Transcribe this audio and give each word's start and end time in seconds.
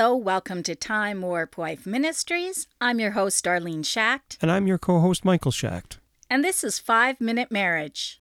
Hello, 0.00 0.16
welcome 0.16 0.62
to 0.62 0.74
Time 0.74 1.20
Warp 1.20 1.58
Wife 1.58 1.84
Ministries. 1.84 2.66
I'm 2.80 2.98
your 3.00 3.10
host, 3.10 3.44
Darlene 3.44 3.84
Schacht, 3.84 4.38
And 4.40 4.50
I'm 4.50 4.66
your 4.66 4.78
co 4.78 4.98
host, 4.98 5.26
Michael 5.26 5.52
Schacht. 5.52 5.98
and 6.30 6.42
this 6.42 6.64
is 6.64 6.78
Five 6.78 7.20
Minute 7.20 7.50
Marriage. 7.50 8.19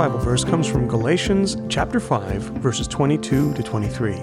Bible 0.00 0.18
verse 0.18 0.44
comes 0.44 0.66
from 0.66 0.88
Galatians 0.88 1.58
chapter 1.68 2.00
5, 2.00 2.40
verses 2.62 2.88
22 2.88 3.52
to 3.52 3.62
23. 3.62 4.14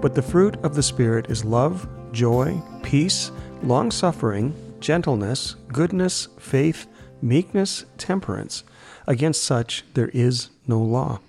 But 0.00 0.14
the 0.14 0.22
fruit 0.22 0.56
of 0.64 0.74
the 0.74 0.82
Spirit 0.82 1.30
is 1.30 1.44
love, 1.44 1.86
joy, 2.12 2.58
peace, 2.82 3.30
long 3.62 3.90
suffering, 3.90 4.54
gentleness, 4.80 5.56
goodness, 5.70 6.28
faith, 6.38 6.86
meekness, 7.20 7.84
temperance. 7.98 8.64
Against 9.06 9.42
such 9.42 9.84
there 9.92 10.08
is 10.14 10.48
no 10.66 10.80
law. 10.80 11.20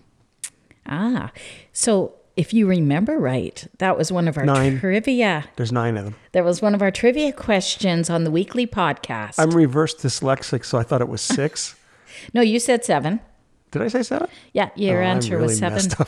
Ah, 0.85 1.33
so 1.73 2.13
if 2.37 2.53
you 2.53 2.65
remember 2.65 3.17
right, 3.19 3.67
that 3.79 3.97
was 3.97 4.09
one 4.09 4.29
of 4.29 4.37
our 4.37 4.45
Nine. 4.45 4.79
trivia. 4.79 5.49
There's 5.57 5.73
nine 5.73 5.97
of 5.97 6.05
them. 6.05 6.15
That 6.31 6.45
was 6.45 6.61
one 6.61 6.75
of 6.75 6.81
our 6.81 6.91
trivia 6.91 7.33
questions 7.33 8.09
on 8.09 8.23
the 8.23 8.31
weekly 8.31 8.65
podcast. 8.65 9.33
I'm 9.37 9.51
reverse 9.51 9.95
dyslexic, 9.95 10.63
so 10.63 10.77
I 10.77 10.83
thought 10.83 11.01
it 11.01 11.09
was 11.09 11.19
six. 11.19 11.75
no, 12.33 12.39
you 12.39 12.57
said 12.57 12.85
seven. 12.85 13.19
Did 13.71 13.81
I 13.83 13.87
say 13.87 14.01
seven? 14.03 14.27
Yeah, 14.53 14.69
your 14.75 15.01
Oh, 15.03 15.05
answer 15.05 15.35
really 15.37 15.47
was 15.47 15.57
seven. 15.59 15.81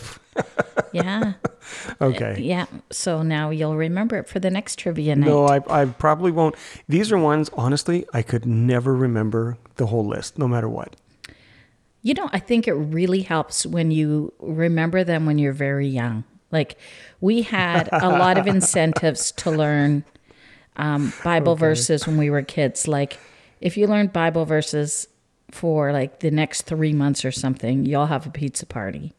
Yeah, 0.94 1.34
Okay. 2.02 2.42
yeah. 2.42 2.66
So 2.92 3.22
now 3.22 3.50
you'll 3.50 3.78
remember 3.78 4.18
it 4.18 4.28
for 4.28 4.40
the 4.40 4.50
next 4.50 4.78
trivia 4.78 5.16
night. 5.16 5.26
No, 5.28 5.46
I, 5.46 5.62
I 5.70 5.86
probably 5.86 6.32
won't. 6.32 6.56
These 6.90 7.12
are 7.14 7.18
ones, 7.18 7.50
honestly, 7.54 8.06
I 8.14 8.22
could 8.24 8.46
never 8.46 8.94
remember 8.94 9.58
the 9.78 9.86
whole 9.88 10.06
list, 10.06 10.38
no 10.38 10.48
matter 10.50 10.68
what. 10.68 10.96
You 12.02 12.14
know, 12.16 12.30
I 12.34 12.40
think 12.40 12.68
it 12.68 12.74
really 12.74 13.22
helps 13.22 13.66
when 13.66 13.92
you 13.92 14.34
remember 14.40 15.04
them 15.06 15.26
when 15.26 15.38
you're 15.38 15.54
very 15.54 15.88
young. 15.88 16.24
Like 16.52 16.78
we 17.22 17.42
had 17.44 17.88
a 17.94 18.10
lot 18.10 18.38
of 18.38 18.48
incentives 18.56 19.32
to 19.34 19.52
learn 19.52 20.04
um, 20.76 21.14
Bible 21.24 21.56
verses 21.56 22.06
when 22.06 22.18
we 22.18 22.30
were 22.30 22.42
kids. 22.42 22.88
Like 22.88 23.18
if 23.62 23.78
you 23.78 23.88
learned 23.88 24.12
Bible 24.12 24.46
verses 24.46 25.08
for 25.52 25.92
like 25.92 26.20
the 26.20 26.32
next 26.32 26.64
three 26.64 26.94
months 26.94 27.24
or 27.26 27.32
something, 27.32 27.86
y'all 27.86 28.08
have 28.08 28.26
a 28.26 28.30
pizza 28.30 28.66
party. 28.66 29.14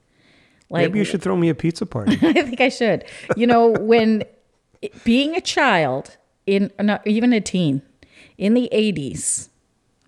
Like 0.70 0.82
Maybe 0.88 0.98
you 1.00 1.04
should 1.04 1.22
throw 1.22 1.36
me 1.36 1.48
a 1.48 1.54
pizza 1.54 1.84
party. 1.86 2.12
I 2.22 2.42
think 2.42 2.60
I 2.60 2.68
should. 2.70 3.04
You 3.36 3.46
know, 3.46 3.68
when 3.68 4.24
being 5.04 5.36
a 5.36 5.40
child 5.40 6.16
in 6.46 6.70
not 6.80 7.06
even 7.06 7.32
a 7.32 7.40
teen 7.40 7.82
in 8.38 8.54
the 8.54 8.68
80s 8.72 9.48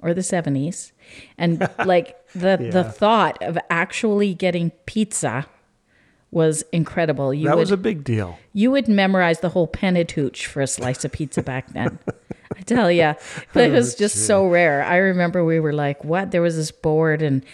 or 0.03 0.15
the 0.15 0.23
70s 0.23 0.93
and 1.39 1.61
like 1.85 2.17
the 2.33 2.69
the 2.73 2.83
thought 2.85 3.41
of 3.43 3.57
actually 3.71 4.35
getting 4.35 4.71
pizza 4.87 5.47
was 6.31 6.65
incredible. 6.73 7.33
You 7.33 7.47
That 7.47 7.55
would 7.57 7.61
was 7.63 7.71
a 7.71 7.77
big 7.77 8.03
deal. 8.03 8.37
you 8.53 8.71
would 8.73 8.89
memorize 8.89 9.39
the 9.41 9.51
whole 9.51 9.69
Pentateuch 9.69 10.39
for 10.39 10.61
a 10.63 10.67
slice 10.67 11.05
of 11.05 11.13
pizza 11.13 11.43
back 11.43 11.73
then. 11.73 11.99
I 12.57 12.63
tell 12.63 12.91
you, 12.91 13.15
but 13.53 13.65
it 13.65 13.73
was 13.73 13.95
just 13.95 14.27
so 14.27 14.47
rare. 14.47 14.83
I 14.85 14.97
remember 14.97 15.45
we 15.45 15.61
were 15.61 15.73
like, 15.73 16.05
"What?" 16.05 16.31
There 16.31 16.43
was 16.43 16.57
this 16.57 16.71
board 16.71 17.23
and 17.23 17.45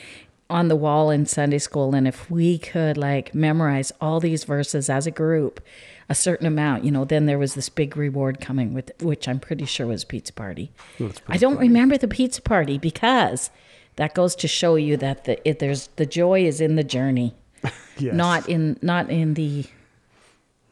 on 0.49 0.69
the 0.69 0.77
wall 0.77 1.11
in 1.11 1.27
Sunday 1.27 1.59
school, 1.59 1.95
and 1.95 2.09
if 2.09 2.29
we 2.31 2.59
could 2.59 2.97
like 2.97 3.35
memorize 3.35 3.93
all 4.01 4.19
these 4.21 4.43
verses 4.45 4.91
as 4.91 5.07
a 5.07 5.11
group, 5.13 5.61
a 6.09 6.15
certain 6.15 6.47
amount, 6.47 6.85
you 6.85 6.91
know, 6.91 7.05
then 7.05 7.27
there 7.27 7.39
was 7.39 7.55
this 7.55 7.69
big 7.69 7.97
reward 7.97 8.41
coming 8.41 8.75
with, 8.75 8.91
which 9.01 9.29
I'm 9.29 9.39
pretty 9.39 9.65
sure 9.65 9.87
was 9.87 10.05
pizza 10.05 10.33
party. 10.33 10.73
I 11.29 11.37
don't 11.37 11.59
remember 11.59 11.97
the 11.97 12.09
pizza 12.09 12.43
party 12.43 12.79
because 12.79 13.51
that 13.95 14.13
goes 14.15 14.35
to 14.37 14.49
show 14.49 14.75
you 14.75 14.97
that 14.97 15.25
the 15.25 15.49
it, 15.49 15.61
there's 15.61 15.87
the 15.97 16.07
joy 16.07 16.45
is 16.45 16.61
in 16.61 16.75
the 16.75 16.85
journey, 16.85 17.35
Yes. 17.99 18.15
not 18.15 18.49
in 18.49 18.77
not 18.83 19.09
in 19.09 19.35
the 19.35 19.67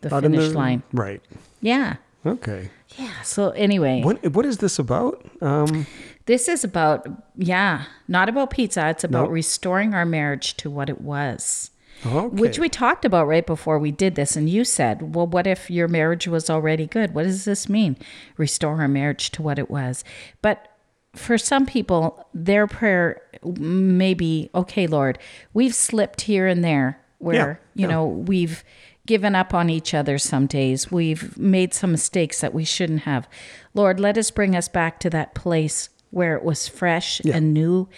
the 0.00 0.08
Not 0.10 0.22
finish 0.24 0.48
the- 0.48 0.54
line. 0.58 0.82
Right. 0.92 1.22
Yeah. 1.60 1.96
Okay. 2.28 2.70
Yeah. 2.96 3.22
So 3.22 3.50
anyway, 3.50 4.02
What 4.02 4.24
What 4.34 4.46
is 4.46 4.58
this 4.58 4.78
about? 4.78 5.24
Um, 5.40 5.86
this 6.26 6.48
is 6.48 6.64
about 6.64 7.06
yeah, 7.36 7.84
not 8.06 8.28
about 8.28 8.50
pizza. 8.50 8.88
It's 8.88 9.04
about 9.04 9.26
No. 9.28 9.30
restoring 9.30 9.94
our 9.94 10.04
marriage 10.06 10.56
to 10.58 10.70
what 10.70 10.88
it 10.90 11.00
was. 11.00 11.70
okay. 12.06 12.26
Which 12.28 12.58
we 12.58 12.68
talked 12.68 13.04
about 13.04 13.26
right 13.26 13.46
before 13.46 13.78
we 13.78 13.90
did 13.90 14.14
this 14.14 14.36
and 14.36 14.48
you 14.48 14.64
said, 14.64 15.14
"Well, 15.14 15.26
what 15.26 15.46
if 15.46 15.70
your 15.70 15.88
marriage 15.88 16.28
was 16.28 16.48
already 16.50 16.86
good? 16.86 17.14
What 17.14 17.24
does 17.24 17.44
this 17.44 17.68
mean? 17.68 17.96
Restore 18.36 18.80
our 18.80 18.88
marriage 18.88 19.30
to 19.32 19.42
what 19.42 19.58
it 19.58 19.70
was." 19.70 20.04
But 20.42 20.68
for 21.14 21.38
some 21.38 21.66
people, 21.66 22.26
their 22.32 22.66
prayer 22.66 23.20
may 23.58 24.14
be, 24.14 24.48
"Okay, 24.54 24.86
Lord, 24.86 25.18
we've 25.52 25.74
slipped 25.74 26.22
here 26.22 26.46
and 26.46 26.62
there 26.62 27.00
where, 27.18 27.34
Yeah, 27.74 27.82
you 27.82 27.88
yeah. 27.88 27.94
know, 27.94 28.06
we've 28.06 28.62
given 29.08 29.34
up 29.34 29.54
on 29.54 29.70
each 29.70 29.94
other 29.94 30.18
some 30.18 30.46
days. 30.46 30.92
We've 30.92 31.36
made 31.36 31.72
some 31.72 31.90
mistakes 31.90 32.42
that 32.42 32.52
we 32.52 32.64
shouldn't 32.64 33.00
have. 33.00 33.26
Lord, 33.72 33.98
let 33.98 34.18
us 34.18 34.30
bring 34.30 34.54
us 34.54 34.68
back 34.68 35.00
to 35.00 35.10
that 35.10 35.34
place 35.34 35.88
where 36.10 36.36
it 36.36 36.44
was 36.44 36.68
fresh 36.68 37.20
and 37.20 37.54
new 37.54 37.88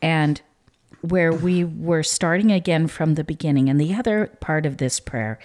and 0.00 0.40
where 1.00 1.32
we 1.32 1.64
were 1.64 2.04
starting 2.04 2.52
again 2.52 2.86
from 2.86 3.16
the 3.16 3.24
beginning. 3.24 3.68
And 3.68 3.80
the 3.80 3.94
other 3.94 4.28
part 4.40 4.64
of 4.64 4.76
this 4.76 5.00
prayer 5.00 5.40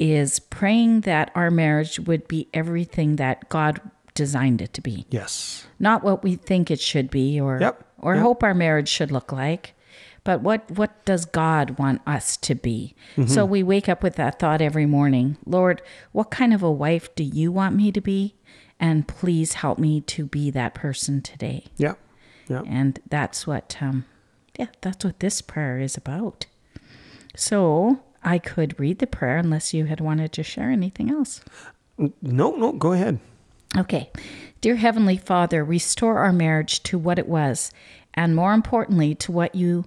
is 0.00 0.40
praying 0.40 1.02
that 1.02 1.30
our 1.36 1.52
marriage 1.52 2.00
would 2.00 2.26
be 2.26 2.48
everything 2.52 3.14
that 3.16 3.48
God 3.48 3.80
designed 4.14 4.60
it 4.60 4.72
to 4.72 4.80
be 4.80 5.06
yes. 5.10 5.66
not 5.78 6.02
what 6.02 6.22
we 6.22 6.34
think 6.36 6.70
it 6.70 6.80
should 6.80 7.10
be 7.10 7.40
or 7.40 7.58
Yep, 7.60 7.84
or 7.98 8.14
yep. 8.14 8.22
hope 8.22 8.42
our 8.42 8.54
marriage 8.54 8.88
should 8.88 9.10
look 9.10 9.32
like 9.32 9.73
but 10.24 10.40
what 10.40 10.68
what 10.70 11.04
does 11.04 11.24
god 11.26 11.78
want 11.78 12.00
us 12.06 12.36
to 12.36 12.54
be 12.54 12.94
Mm-hmm. 13.16 13.28
so 13.28 13.44
we 13.44 13.62
wake 13.62 13.88
up 13.88 14.02
with 14.02 14.16
that 14.16 14.38
thought 14.38 14.60
every 14.60 14.86
morning 14.86 15.36
lord 15.46 15.80
what 16.12 16.30
kind 16.30 16.52
of 16.54 16.62
a 16.62 16.70
wife 16.72 17.14
do 17.14 17.22
you 17.22 17.52
want 17.52 17.76
me 17.76 17.92
to 17.92 18.00
be 18.00 18.34
and 18.80 19.06
please 19.06 19.54
help 19.54 19.78
me 19.78 20.00
to 20.00 20.24
be 20.26 20.50
that 20.50 20.74
person 20.74 21.20
today 21.22 21.64
Yeah. 21.76 21.94
Yeah. 22.48 22.62
and 22.66 22.98
that's 23.08 23.46
what 23.46 23.76
um 23.80 24.04
yeah 24.58 24.66
that's 24.80 25.04
what 25.04 25.20
this 25.20 25.40
prayer 25.42 25.78
is 25.78 25.96
about 25.96 26.46
so 27.36 28.00
i 28.22 28.38
could 28.38 28.78
read 28.80 28.98
the 28.98 29.06
prayer 29.06 29.36
unless 29.38 29.72
you 29.74 29.84
had 29.86 30.00
wanted 30.00 30.32
to 30.32 30.42
share 30.42 30.70
anything 30.70 31.10
else 31.10 31.40
No. 32.20 32.50
No. 32.56 32.72
Go 32.72 32.90
ahead. 32.92 33.20
Okay. 33.78 34.10
Dear 34.60 34.74
Heavenly 34.74 35.16
Father, 35.16 35.62
restore 35.64 36.18
our 36.18 36.32
marriage 36.32 36.82
to 36.84 36.98
what 36.98 37.20
it 37.20 37.28
was, 37.28 37.70
and 38.14 38.34
more 38.34 38.52
importantly, 38.52 39.14
to 39.16 39.30
what 39.30 39.54
you 39.54 39.84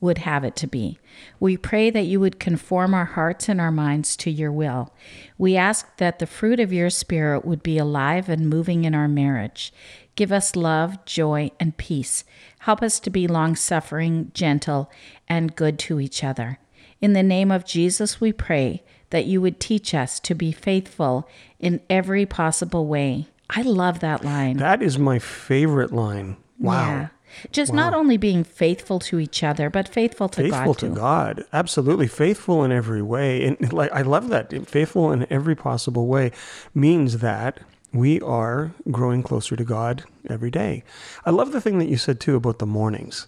would 0.00 0.18
have 0.18 0.44
it 0.44 0.54
to 0.56 0.66
be. 0.66 0.98
We 1.40 1.56
pray 1.56 1.90
that 1.90 2.04
you 2.04 2.20
would 2.20 2.38
conform 2.38 2.94
our 2.94 3.04
hearts 3.04 3.48
and 3.48 3.60
our 3.60 3.70
minds 3.70 4.16
to 4.18 4.30
your 4.30 4.52
will. 4.52 4.92
We 5.38 5.56
ask 5.56 5.96
that 5.96 6.18
the 6.18 6.26
fruit 6.26 6.60
of 6.60 6.72
your 6.72 6.90
Spirit 6.90 7.44
would 7.44 7.62
be 7.62 7.78
alive 7.78 8.28
and 8.28 8.50
moving 8.50 8.84
in 8.84 8.94
our 8.94 9.08
marriage. 9.08 9.72
Give 10.14 10.32
us 10.32 10.56
love, 10.56 11.04
joy, 11.04 11.50
and 11.58 11.76
peace. 11.76 12.24
Help 12.60 12.82
us 12.82 13.00
to 13.00 13.10
be 13.10 13.26
long 13.26 13.56
suffering, 13.56 14.30
gentle, 14.34 14.90
and 15.28 15.56
good 15.56 15.78
to 15.80 16.00
each 16.00 16.22
other. 16.22 16.58
In 17.00 17.12
the 17.12 17.22
name 17.22 17.50
of 17.50 17.64
Jesus, 17.64 18.20
we 18.20 18.32
pray 18.32 18.82
that 19.10 19.26
you 19.26 19.40
would 19.40 19.60
teach 19.60 19.94
us 19.94 20.18
to 20.20 20.34
be 20.34 20.52
faithful 20.52 21.28
in 21.60 21.80
every 21.88 22.26
possible 22.26 22.86
way. 22.86 23.28
I 23.48 23.62
love 23.62 24.00
that 24.00 24.24
line. 24.24 24.56
That 24.56 24.82
is 24.82 24.98
my 24.98 25.18
favorite 25.18 25.92
line. 25.92 26.36
Wow. 26.58 26.86
Yeah. 26.86 27.08
Just 27.52 27.72
not 27.72 27.92
only 27.92 28.16
being 28.16 28.44
faithful 28.44 28.98
to 29.00 29.18
each 29.18 29.42
other, 29.42 29.68
but 29.68 29.88
faithful 29.88 30.28
to 30.30 30.42
Faithful 30.42 30.58
God 30.58 30.64
Faithful 30.66 30.88
to. 30.88 30.94
God, 30.94 31.44
absolutely 31.52 32.06
faithful 32.08 32.64
in 32.64 32.72
every 32.72 33.02
way, 33.02 33.44
and 33.44 33.72
like 33.72 33.92
I 33.92 34.02
love 34.02 34.28
that 34.28 34.52
faithful 34.68 35.12
in 35.12 35.26
every 35.30 35.54
possible 35.54 36.06
way 36.06 36.32
means 36.74 37.18
that 37.18 37.60
we 37.92 38.20
are 38.20 38.72
growing 38.90 39.22
closer 39.22 39.56
to 39.56 39.64
God 39.64 40.04
every 40.28 40.50
day. 40.50 40.82
I 41.24 41.30
love 41.30 41.52
the 41.52 41.60
thing 41.60 41.78
that 41.78 41.88
you 41.88 41.96
said 41.96 42.20
too 42.20 42.36
about 42.36 42.58
the 42.58 42.66
mornings. 42.66 43.26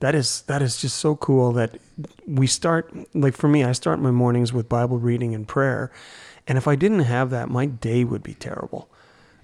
That 0.00 0.14
is 0.14 0.42
that 0.42 0.62
is 0.62 0.76
just 0.80 0.96
so 0.98 1.16
cool 1.16 1.52
that 1.52 1.78
we 2.26 2.46
start 2.46 2.92
like 3.14 3.36
for 3.36 3.48
me, 3.48 3.64
I 3.64 3.72
start 3.72 3.98
my 3.98 4.10
mornings 4.12 4.52
with 4.52 4.68
Bible 4.68 4.98
reading 4.98 5.34
and 5.34 5.48
prayer, 5.48 5.90
and 6.46 6.56
if 6.58 6.68
I 6.68 6.76
didn't 6.76 7.00
have 7.00 7.30
that, 7.30 7.48
my 7.48 7.66
day 7.66 8.04
would 8.04 8.22
be 8.22 8.34
terrible. 8.34 8.88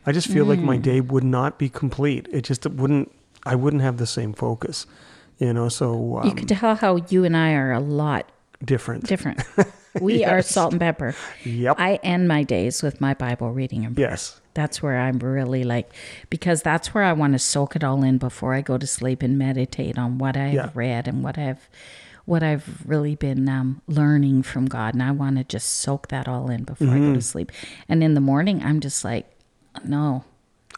I 0.07 0.13
just 0.13 0.29
feel 0.29 0.45
like 0.45 0.59
Mm. 0.61 0.65
my 0.65 0.77
day 0.77 1.01
would 1.01 1.25
not 1.25 1.59
be 1.59 1.69
complete. 1.69 2.29
It 2.31 2.43
just 2.43 2.67
wouldn't. 2.67 3.11
I 3.47 3.55
wouldn't 3.55 3.83
have 3.83 3.97
the 3.99 4.07
same 4.07 4.33
focus, 4.33 4.87
you 5.39 5.53
know. 5.53 5.69
So 5.69 6.19
um, 6.19 6.29
You 6.29 6.35
could 6.35 6.49
tell 6.49 6.75
how 6.77 6.97
you 7.09 7.25
and 7.25 7.37
I 7.37 7.53
are 7.55 7.73
a 7.73 7.81
lot 7.81 8.31
different. 8.65 9.07
different. 9.07 9.43
We 10.01 10.25
are 10.25 10.43
salt 10.43 10.73
and 10.73 10.81
pepper. 10.81 11.15
Yep. 11.45 11.77
I 11.79 12.01
end 12.03 12.27
my 12.27 12.43
days 12.43 12.83
with 12.83 13.01
my 13.01 13.15
Bible 13.15 13.53
reading 13.53 13.85
and 13.85 13.95
prayer. 13.95 14.11
yes. 14.11 14.41
That's 14.53 14.83
where 14.83 14.99
I'm 14.99 15.19
really 15.21 15.63
like, 15.63 15.93
because 16.31 16.63
that's 16.63 16.93
where 16.93 17.05
I 17.05 17.13
want 17.13 17.35
to 17.35 17.39
soak 17.39 17.77
it 17.77 17.85
all 17.85 18.03
in 18.03 18.19
before 18.19 18.55
I 18.55 18.61
go 18.61 18.77
to 18.77 18.89
sleep 18.89 19.23
and 19.23 19.39
meditate 19.39 19.97
on 19.97 20.19
what 20.19 20.37
I've 20.37 20.53
Yeah. 20.53 20.71
read 20.75 21.07
and 21.07 21.23
what 21.23 21.39
I've, 21.39 21.69
what 22.25 22.43
I've 22.43 22.83
really 22.85 23.15
been 23.15 23.49
um, 23.49 23.83
learning 23.87 24.43
from 24.43 24.67
God, 24.67 24.95
and 24.95 25.03
I 25.03 25.13
want 25.13 25.37
to 25.39 25.45
just 25.45 25.69
soak 25.69 26.09
that 26.09 26.27
all 26.27 26.51
in 26.51 26.65
before 26.65 26.89
I 26.89 26.95
Mm-hmm. 26.95 27.09
go 27.11 27.15
to 27.15 27.23
sleep. 27.23 27.53
And 27.89 28.03
in 28.03 28.15
the 28.15 28.21
morning, 28.21 28.65
I'm 28.65 28.81
just 28.81 29.05
like, 29.05 29.31
no, 29.85 30.25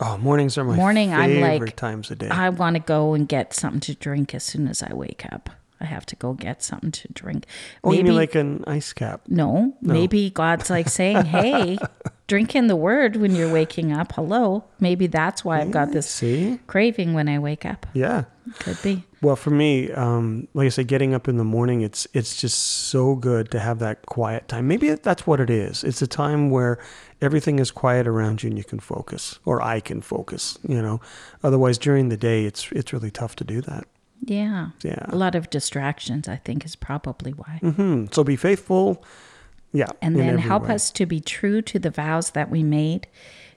Oh, 0.01 0.19
mornings 0.19 0.59
are 0.59 0.65
my 0.65 0.77
Morning, 0.77 1.13
I'm 1.15 1.31
favorite 1.31 1.67
like, 1.69 1.77
times 1.77 2.11
a 2.11 2.17
day. 2.17 2.29
I 2.29 2.51
want 2.51 2.77
to 2.77 2.81
go 2.81 3.15
and 3.15 3.27
get 3.27 3.55
something 3.55 3.81
to 3.81 3.95
drink 3.95 4.35
as 4.35 4.45
soon 4.45 4.69
as 4.69 4.83
I 4.83 4.93
wake 4.93 5.25
up. 5.33 5.49
I 5.81 5.85
have 5.85 6.07
to 6.07 6.17
go 6.17 6.33
get 6.33 6.63
something 6.63 6.91
to 6.93 7.09
drink. 7.13 7.47
oh, 7.85 7.93
you 7.93 8.03
mean 8.03 8.15
like 8.15 8.35
an 8.35 8.65
ice 8.67 8.93
cap? 8.93 9.23
no, 9.29 9.75
maybe 9.81 10.31
God's 10.31 10.71
like 10.71 10.89
saying, 10.89 11.25
"Hey, 11.27 11.79
drink 12.27 12.55
in 12.55 12.67
the 12.67 12.77
Word 12.77 13.17
when 13.17 13.35
you're 13.35 13.53
waking 13.53 13.93
up." 13.93 14.13
Hello, 14.13 14.65
maybe 14.81 15.07
that's 15.07 15.45
why 15.45 15.61
I've 15.61 15.71
got 15.71 15.93
this 15.93 16.09
See? 16.09 16.59
craving 16.67 17.15
when 17.15 17.29
I 17.29 17.39
wake 17.39 17.65
up. 17.65 17.87
Yeah. 17.95 18.25
Could 18.61 18.81
be. 18.83 19.05
Well, 19.23 19.37
for 19.37 19.51
me, 19.51 19.91
um, 19.93 20.47
like 20.55 20.67
I 20.67 20.69
said, 20.69 20.87
getting 20.87 21.15
up 21.15 21.27
in 21.27 21.37
the 21.37 21.45
morning, 21.45 21.81
it's 21.81 22.07
it's 22.13 22.37
just 22.37 22.59
so 22.59 23.17
good 23.17 23.51
to 23.51 23.59
have 23.59 23.81
that 23.81 24.07
quiet 24.07 24.47
time. 24.47 24.69
Maybe 24.69 24.91
that's 24.95 25.27
what 25.27 25.41
it 25.41 25.51
is. 25.51 25.83
It's 25.83 26.01
a 26.03 26.07
time 26.07 26.51
where 26.51 26.79
everything 27.21 27.59
is 27.59 27.71
quiet 27.71 28.07
around 28.07 28.43
you 28.43 28.51
and 28.51 28.59
you 28.59 28.65
can 28.65 28.79
focus, 28.79 29.39
or 29.45 29.61
I 29.63 29.81
can 29.81 30.01
focus. 30.01 30.59
You 30.67 30.81
know, 30.81 31.01
otherwise 31.43 31.79
during 31.79 32.09
the 32.09 32.17
day, 32.17 32.45
it's 32.45 32.71
it's 32.73 32.93
really 32.93 33.11
tough 33.11 33.35
to 33.37 33.45
do 33.45 33.61
that. 33.63 33.85
Yeah. 34.23 34.69
Yeah. 34.83 35.07
A 35.09 35.17
lot 35.17 35.35
of 35.35 35.51
distractions, 35.51 36.29
I 36.29 36.37
think, 36.37 36.65
is 36.65 36.77
probably 36.77 37.33
why. 37.33 37.61
Mm-hmm. 37.63 38.07
So 38.13 38.25
be 38.25 38.37
faithful. 38.37 39.05
Yeah. 39.73 39.91
And 40.01 40.17
then 40.17 40.39
help 40.39 40.69
way. 40.69 40.75
us 40.75 40.91
to 40.93 41.07
be 41.07 41.21
true 41.21 41.61
to 41.63 41.79
the 41.79 41.91
vows 41.91 42.31
that 42.31 42.51
we 42.51 42.63
made, 42.63 43.09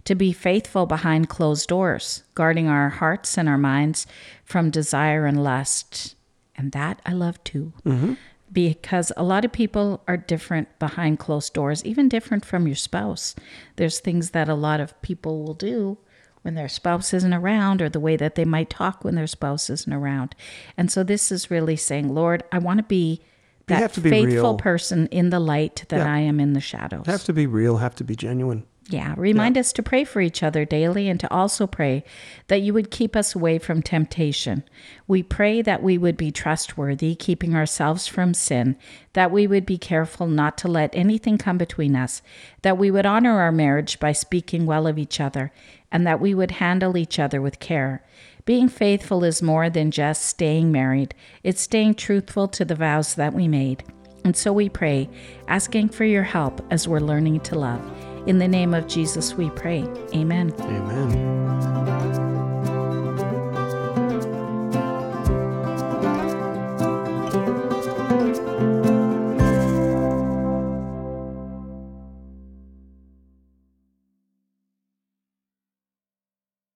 to 0.06 0.16
be 0.16 0.34
faithful 0.34 0.86
behind 0.86 1.30
closed 1.30 1.70
doors, 1.70 2.24
guarding 2.36 2.68
our 2.68 2.90
hearts 2.90 3.38
and 3.38 3.48
our 3.48 3.58
minds 3.58 4.06
from 4.44 4.70
desire 4.70 5.26
and 5.26 5.44
lust. 5.44 6.16
And 6.56 6.72
that 6.74 7.02
I 7.06 7.14
love 7.14 7.42
too. 7.44 7.74
Mm-hmm. 7.86 8.14
Because 8.52 9.12
a 9.16 9.24
lot 9.24 9.46
of 9.46 9.52
people 9.52 10.02
are 10.08 10.18
different 10.18 10.80
behind 10.80 11.20
closed 11.20 11.54
doors, 11.54 11.86
even 11.86 12.10
different 12.10 12.44
from 12.44 12.66
your 12.66 12.76
spouse. 12.76 13.36
There's 13.76 14.00
things 14.00 14.32
that 14.32 14.50
a 14.50 14.56
lot 14.56 14.80
of 14.80 15.00
people 15.02 15.44
will 15.44 15.54
do 15.54 16.00
when 16.42 16.56
their 16.56 16.70
spouse 16.70 17.14
isn't 17.14 17.34
around, 17.34 17.82
or 17.82 17.90
the 17.90 18.00
way 18.00 18.16
that 18.16 18.36
they 18.36 18.46
might 18.46 18.70
talk 18.70 19.04
when 19.04 19.16
their 19.16 19.28
spouse 19.28 19.70
isn't 19.70 19.94
around. 19.94 20.36
And 20.78 20.92
so 20.92 21.04
this 21.04 21.32
is 21.32 21.52
really 21.52 21.76
saying, 21.76 22.14
Lord, 22.14 22.44
I 22.52 22.60
want 22.60 22.80
to 22.80 22.84
be 22.84 23.22
You 23.70 23.76
that 23.76 23.82
have 23.82 23.94
to 23.94 24.02
be 24.02 24.10
faithful 24.10 24.32
real. 24.52 24.58
person 24.58 25.08
in 25.08 25.30
the 25.30 25.40
light 25.40 25.86
that 25.90 25.98
Yeah. 25.98 26.14
I 26.14 26.20
am 26.20 26.40
in 26.40 26.54
the 26.54 26.60
shadows. 26.62 27.06
have 27.06 27.24
to 27.26 27.34
be 27.34 27.48
real, 27.48 27.78
have 27.78 27.96
to 27.96 28.04
be 28.04 28.16
genuine. 28.16 28.64
Yeah, 28.92 29.14
remind 29.18 29.56
us 29.56 29.72
to 29.74 29.84
pray 29.84 30.04
for 30.04 30.20
each 30.20 30.42
other 30.42 30.66
daily 30.66 31.08
and 31.10 31.20
to 31.20 31.32
also 31.32 31.68
pray 31.68 32.04
that 32.48 32.64
you 32.64 32.74
would 32.74 32.90
keep 32.90 33.16
us 33.16 33.36
away 33.36 33.60
from 33.60 33.84
temptation. 33.84 34.64
We 35.08 35.22
pray 35.22 35.62
that 35.62 35.84
we 35.84 35.96
would 36.00 36.18
be 36.18 36.32
trustworthy, 36.32 37.14
keeping 37.14 37.54
ourselves 37.54 38.08
from 38.08 38.34
sin, 38.34 38.78
that 39.14 39.30
we 39.30 39.46
would 39.46 39.68
be 39.68 39.78
careful 39.78 40.26
not 40.26 40.58
to 40.60 40.68
let 40.68 40.90
anything 40.96 41.38
come 41.38 41.60
between 41.60 41.96
us, 41.96 42.24
that 42.64 42.80
we 42.80 42.90
would 42.90 43.06
honor 43.06 43.40
our 43.40 43.52
marriage 43.52 44.00
by 44.00 44.12
speaking 44.12 44.66
well 44.66 44.88
of 44.88 44.98
each 44.98 45.20
other, 45.20 45.52
and 45.92 46.08
that 46.08 46.20
we 46.20 46.34
would 46.34 46.52
handle 46.52 46.98
each 46.98 47.20
other 47.20 47.44
with 47.44 47.60
care. 47.60 48.04
Being 48.50 48.68
faithful 48.68 49.24
is 49.24 49.44
more 49.44 49.70
than 49.70 49.92
just 49.92 50.24
staying 50.24 50.72
married, 50.72 51.14
it's 51.44 51.62
staying 51.62 51.94
truthful 51.94 52.48
to 52.48 52.66
the 52.66 52.74
vows 52.74 53.14
that 53.14 53.36
we 53.36 53.48
made. 53.48 53.84
And 54.26 54.36
so 54.36 54.52
we 54.52 54.70
pray, 54.70 55.08
asking 55.48 55.90
for 55.90 56.04
your 56.04 56.24
help 56.24 56.60
as 56.72 56.88
we're 56.88 57.00
learning 57.00 57.42
to 57.42 57.60
love. 57.60 57.80
In 58.26 58.40
the 58.40 58.48
name 58.48 58.74
of 58.74 58.88
Jesus, 58.88 59.36
we 59.36 59.52
pray. 59.52 59.84
Amen. 60.16 60.52
Amen. 60.62 61.99